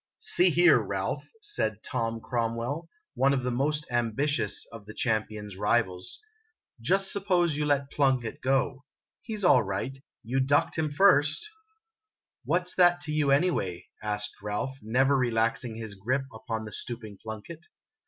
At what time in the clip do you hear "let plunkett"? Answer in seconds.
7.67-8.41